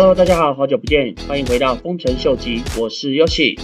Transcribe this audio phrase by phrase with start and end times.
[0.00, 3.58] Hello，大家好，好久不见，欢迎回到丰臣秀吉，我是 Yoshi。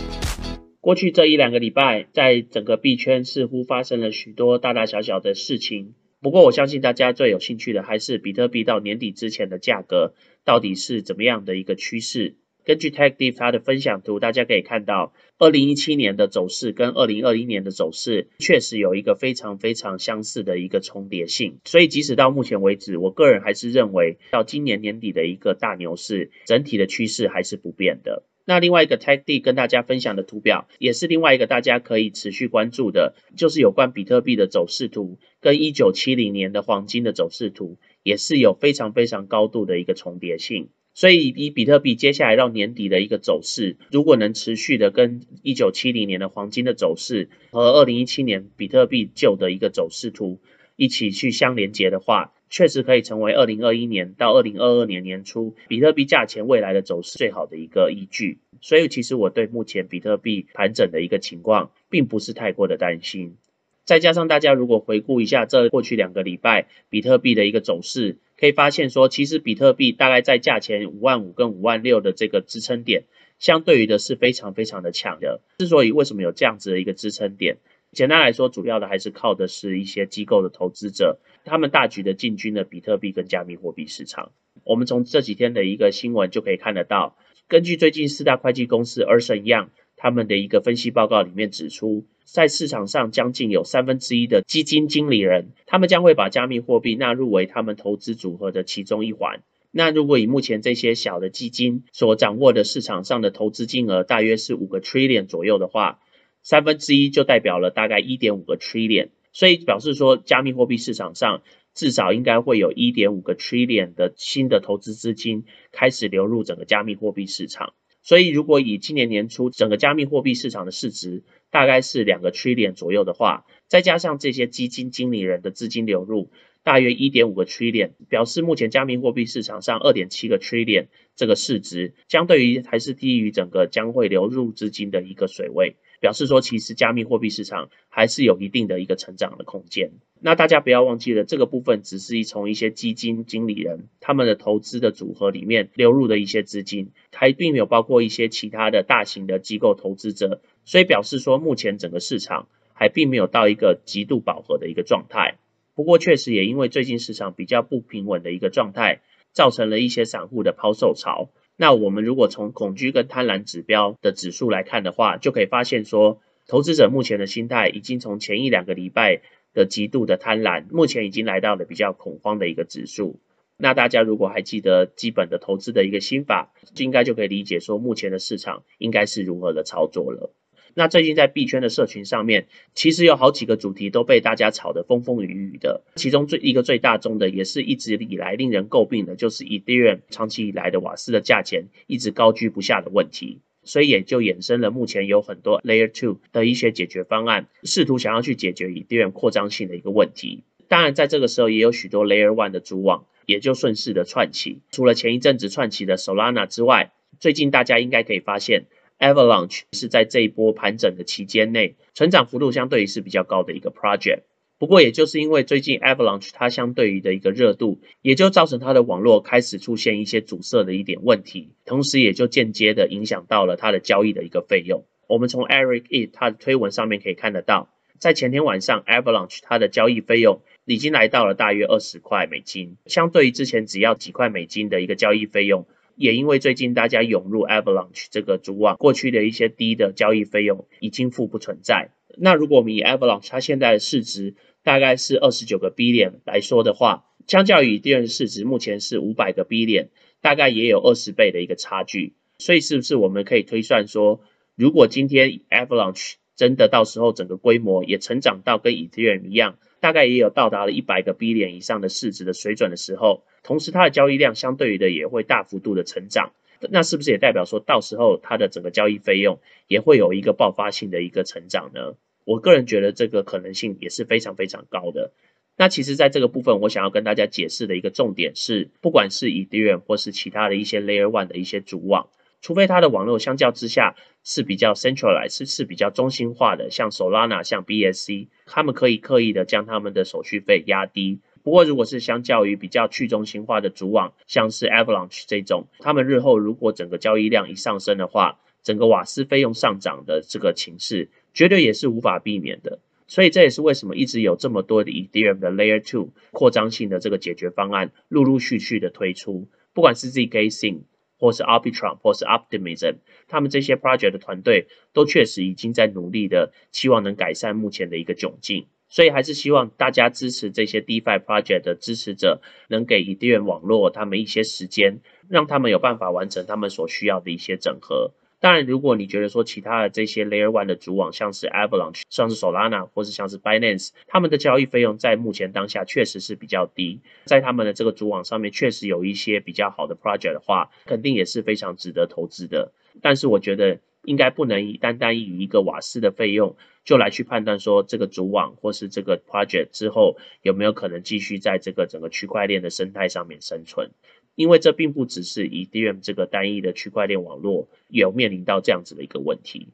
[0.80, 5.94] 过去这一两个礼拜，在整个币圈似乎发生了许多大大小小的事情。
[6.20, 10.12] 不过，我相信大家最有兴趣的还是比特币到年底之前的价格
[10.44, 12.34] 到底是怎么样的一个趋势。
[12.64, 21.58] 根据 TechDeep 它的分享图，大家可以看到，二零一七年的走势跟二零二一年的走势确实有一个非常非常相似的一个重叠性。
[21.64, 28.24] 所以，即使到目前为止，我个人还是认为，到今年年底的一个大牛市，整体的趋势还是不变的。
[28.46, 40.68] 那另外一个 TechD 跟大家分享的图表，也是另外一个大家可以持续关注的，就是有关比特币的走势图，跟一九七零年的黄金的走势图，也是有非常非常高度的一个重叠性。
[40.94, 50.38] 所以，以比特币接下来到年底的一个走势，如果能持续的跟一九七零年的黄金的走势和二零一七年比特币旧的一个走势图
[50.76, 58.38] 一起去相连接的话，确实可以成为二零二一年到二零二二年年初比特币价钱未来的走势最好的一个依据。
[58.60, 63.36] 所以，其实我对目前比特币盘整的一个情况，并不是太过的担心。
[63.84, 73.04] 再加上大家如果回顾一下这过去两个礼拜比特币的一个走势，可以发现说，其实比特币大概在价钱五万五跟五万六的这个支撑点，
[73.38, 75.40] 相对于的是非常非常的强的。
[75.56, 77.56] 之所以为什么有这样子的一个支撑点，
[77.90, 84.32] 简单来说，主要的还是靠的是一些机构的投资者，他们大举的进军了比特币跟加密货币市场。
[84.64, 87.16] 我们从这几天的一个新闻就可以看得到，
[87.48, 89.68] 根据最近四大会计公司 Ernst Young。
[89.96, 99.42] 他们的一个分析报告里面指出，在市场上将近有三分之一的基金经理人，他们将会把加密货币纳入为他们投资组合的其中一环。
[99.70, 106.00] 那如果以目前这些小的基金所掌握的市场上的投资金额大约是五个 trillion 左右的话，
[106.42, 111.42] 三分之一就代表了大概一点五个 trillion，所以表示说加密货币市场上
[111.74, 117.74] 至少应该会有一点五个 trillion 的新的投资资金开始流入整个加密货币市场。
[118.04, 126.30] 所以，如果以今年年初整个加密货币市场的市值大概是两个 trillion 左右的话，再加上这些基金经理人的资金流入
[126.62, 135.76] 大约一点五个 trillion，表示目前加密货币市场上二点七个 trillion 这个市值，相对于还是低于整个将会流入资金的一个水位。
[136.00, 139.92] 表示说，其实加密货币市场还是有一定的一个成长的空间。
[140.26, 150.40] 那大家不要忘记了，这个部分只是一从一些基金经理人他们的投资的组合里面流入的一些资金，还并没有包括一些其他的大型的机构投资者。
[150.64, 155.36] 所以表示说，目前整个市场还并没有到一个极度饱和的一个状态。
[155.74, 159.02] 不过，确实也因为最近市场比较不平稳的一个状态，
[159.34, 161.28] 造成了一些散户的抛售潮。
[161.58, 169.20] 那我们如果从恐惧跟贪婪指标的指数来看的话，就可以发现说，投资者目前的心态已经从前一两个礼拜
[169.54, 173.20] 的极度的贪婪，目前已经来到了比较恐慌的一个指数。
[173.56, 180.34] 那大家如果还记得基本的投资的一个心法，就应该就可以理解说，目前的市场应该是如何的操作了。
[180.76, 185.84] 那最近在币圈的社群上面，其实有好几个主题都被大家炒得风风雨雨的。
[185.94, 193.40] 其中最一个最大宗的，也是一直以来令人诟病的，就是 Ethereum 长期以来的瓦斯的价钱一直高居不下的问题。
[193.64, 200.44] 所以也就衍生了目前有很多 Layer Two 的一些解决方案，试图想要去解决以太坊扩张性的一个问题。
[200.68, 204.60] 当然，在这个时候也有许多 Layer One 的主网也就顺势的串起。
[204.70, 208.66] 除了前一阵子串起的 Solana 之外，最近大家应该可以发现。
[209.00, 214.20] Avalanche 是在这一波盘整的期间内，成长幅度相对于是比较高的一个 project。
[214.64, 224.86] 不过，也就是因为最近 Avalanche 它相对于的一个热度，也就造成它的网络开始出现一些阻塞的一点问题，同时也就间接的影响到了它的交易的一个费用。
[225.06, 235.66] 我们从 Eric E 他的推文上面可以看得到，在前天晚上 Avalanche 它的交易费用已经来到了大约二十块美金，相对于之前只要几块美金的一个交易费用。
[235.96, 241.90] 也因为最近大家涌入 Avalanche 这个主网，过去的一些低的交易费用已经付不存在。
[242.16, 252.14] 那如果我们以 Avalanche 它现在的市值大概是二十九个 B 点来说的话，相较于第二市值目前是五百个 B 点大概也有二十倍的一个差距。
[252.38, 254.20] 所以是不是我们可以推算说，
[254.56, 259.58] 如果今天 Avalanche 真的到时候整个规模也成长到跟 Ethereum 一样？
[259.84, 266.32] 大概也有到达了一百个 B 点以上的市值的水准的时候，同时它的交易量相对于的也会大幅度的成长，
[266.70, 269.38] 那是不是也代表说到时候它的整个交易费用
[269.68, 271.96] 也会有一个爆发性的一个成长呢？
[272.24, 275.12] 我个人觉得这个可能性也是非常非常高的。
[275.58, 282.08] 那其实在这个部分，我想要跟大家解释的一个重点是，不管是 Ethereum 或是其他的一些 Layer One 的一些主网。
[282.44, 302.78] 除非它的网络相较之下是比较 centralized，是是比较中心化的，像 Solana、像 BSC，他们可以刻意的将他们的手续费压低，不过，如果是相较于比较去中心化的主网，像是 Avalanche 这种，他们日后如果整个交易量一上升的话，整个瓦斯费用上涨的这个情势，绝对也是无法避免的。
[303.06, 310.80] 所以这也是为什么一直有这么多的 Ethereum 的 Layer Two 扩张性的这个解决方案陆陆续续的推出，不管是 zk Sync
[311.18, 312.96] 或是 Arbitrum 或是 Optimism，
[313.28, 318.66] 他们这些 project 的团队都确实已经在努力的，希望能改善目前的一个窘境。
[318.88, 328.12] 所以还是希望大家支持这些 DeFi project 的支持者，能给 Ethereum 网络他们一些时间，让他们有办法完成他们所需要的一些整合。
[328.44, 342.72] 当然，如果你觉得说其他的这些 Layer One 的主网，像是 Avalanche、像是 Solana 或是像是 Binance，他们的交易费用在目前当下确实是比较低，在他们的这个主网上面确实有一些比较好的 project 的话，肯定也是非常值得投资的。
[343.00, 343.80] 但是我觉得。
[344.06, 353.92] 应该不能以单单以一个瓦斯的费用就来去判断说这个主网或是这个 project 之后有没有可能继续在这个整个区块链的生态上面生存，
[354.34, 359.68] 因为这并不只是以 Ethereum 这个单一的区块链网络有面临到这样子的一个问题。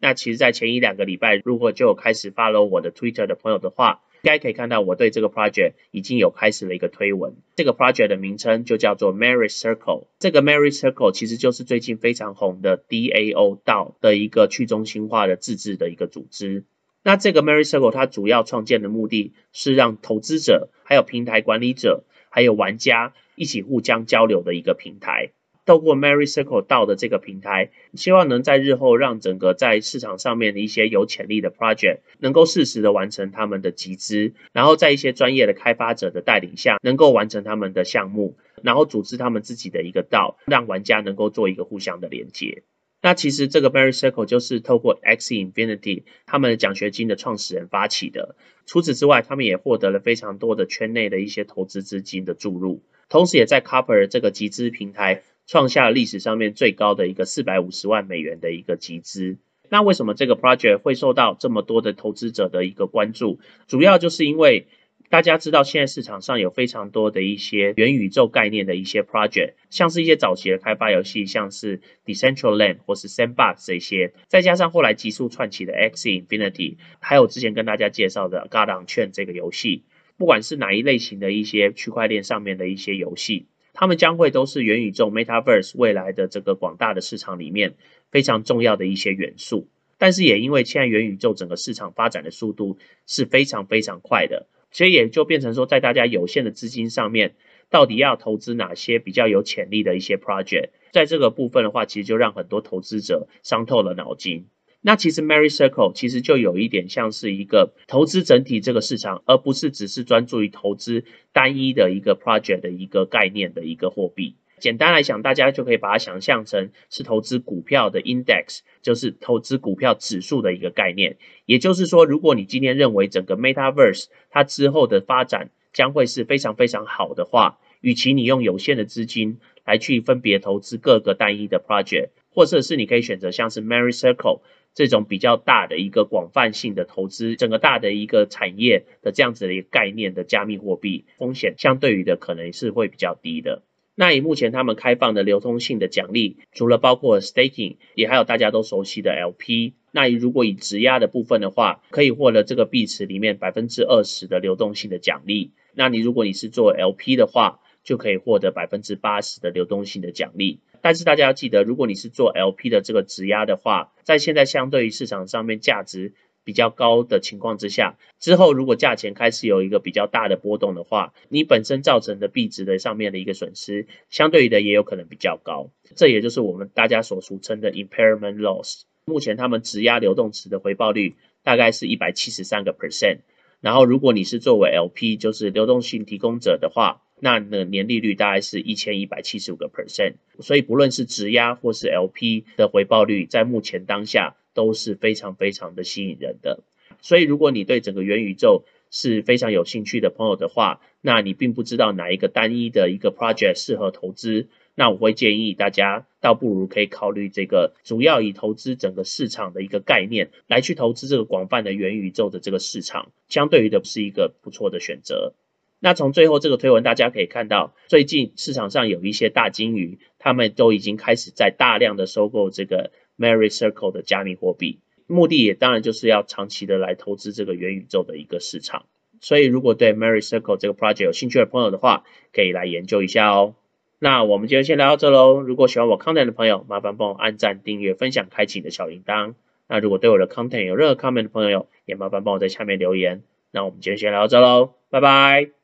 [0.00, 7.34] 那其实，在前一两个礼拜，如果就有开始 follow 我的 Twitter 的朋友的话，应该可以看到，我对这个 project 已经有开始了一个推文。
[7.54, 10.06] 这个 project 的名称就叫做 Mary Circle。
[10.18, 16.64] 这个 Mary Circle 其实就是最近非常红的 DAO 道的一个去中心化的自治的一个组织。
[17.04, 25.30] 那这个 Mary Circle 它主要创建的目的是让投资者、还有平台管理者、还有玩家一起互相交流的一个平台。
[25.64, 42.64] 透过 Mary Circle 到的这个平台，希望能在日后让整个在市场上面的一些有潜力的 project 能够适时的完成他们的集资，然后在一些专业的开发者的带领下，能够完成他们的项目，然后组织他们自己的一个道，让玩家能够做一个互相的连接。
[43.02, 48.36] 那其实这个 Mary Circle 就是透过 X Infinity 他们的奖学金的创始人发起的。
[48.64, 55.22] 除此之外，他们也获得了非常多的圈内的一些投资资金的注入，同时也在 Copper 这个集资平台。
[55.44, 59.38] 创下历史上面最高的一个四百五十万美元的一个集资。
[59.68, 63.40] 那为什么这个 project 会受到这么多的投资者的一个关注？
[63.66, 64.68] 主要就是因为
[65.12, 79.84] 大家知道现在市场上有非常多的一些元宇宙概念的一些 project，像是一些早期的开发游戏，像是 Decentraland 或是 Sandbox 这些，再加上后来急速窜起的 X Infinity，还有之前跟大家介绍的 g a r d o n Chain 这个游戏，
[80.16, 83.48] 不管是哪一类型的一些区块链上面的一些游戏。
[83.74, 87.74] 他们将会都是元宇宙 （Metaverse） 未来的这个广大的市场里面
[88.10, 89.68] 非常重要的一些元素。
[89.98, 97.34] 但是也因为现在元宇宙整个市场发展的速度是非常非常快的，所以也就变成说，在大家有限的资金上面，
[97.70, 104.46] 到底要投资哪些比较有潜力的一些 project，在这个部分的话，其实就让很多投资者伤透了脑筋。
[104.84, 114.34] 那其实 Mary Circle 其实就有一点像是一个投资整体这个市场，而不是只是专注于投资单一的一个 project 的一个概念的一个货币。
[114.62, 121.16] 简单来讲，大家就可以把它想象成是投资股票的 index，就是投资股票指数的一个概念。
[121.46, 134.42] 也就是说，如果你今天认为整个 Metaverse 它之后的发展将会是非常非常好的话，与其你用有限的资金来去分别投资各个单一的 project，或者是你可以选择像是 Mary Circle。
[134.74, 143.64] 这种比较大的一个广泛性的投资，整个大的一个产业的这样子的一个概念的加密货币，风险相对于的可能是会比较低的。
[143.94, 149.74] 那以目前他们开放的流通性的奖励，除了包括 staking，也还有大家都熟悉的 LP。
[149.90, 155.52] 那如果以质押的部分的话，可以获得这个币池里面百分之二十的流动性的奖励。
[155.74, 160.60] 那你如果你是做 LP 的话，就可以获得百分之八十的流动性的奖励。
[160.80, 175.70] 但是大家要记得，如果你是做 LP 的这个质押的话，在现在相对于市场上面价值比较高的情况之下，之后如果价钱开始有一个比较大的波动的话，你本身造成的币值的上面的一个损失，相对于的也有可能比较高。
[175.94, 178.82] 这也就是我们大家所俗称的 impairment loss。
[179.04, 183.18] 目前他们质押流动池的回报率大概是一百七十三个 percent，
[183.60, 187.02] 然后如果你是作为 LP，就是流动性提供者的话。
[187.24, 196.60] 那的年利率大概是一千一百七十五个 percent，所以不论是质押或是 LP 的回报率，在目前当下都是非常非常的吸引人的。
[197.00, 215.32] 所以如果你对整个元宇宙是非常有兴趣的朋友的话，那你并不知道哪一个单一的一个 project 适合投资，那我会建议大家倒不如可以考虑这个主要以投资整个市场的一个概念来去投资这个广泛的元宇宙的这个市场，相对于的是一个不错的选择。
[215.80, 228.86] 那从最后这个推文，大家可以看到，最近市场上有一些大金鱼，他们都已经开始在大量的收购这个 Mary Circle 的加密货币，目的也当然就是要长期的来投资这个元宇宙的一个市场。
[229.20, 232.02] 所以如果对 Mary Circle 这个 project 有兴趣的朋友的话，
[232.32, 233.54] 可以来研究一下哦。
[234.00, 235.40] 那我们今天先聊到这喽。
[235.40, 239.34] 如果喜欢我 content 的朋友，麻烦帮我按赞、订阅、分享、开启你的小铃铛。
[239.68, 243.22] 那如果对我的 content 有任何 comment 的朋友，也麻烦帮我在下面留言。
[243.52, 245.61] 那我们今天先聊到这喽，拜拜。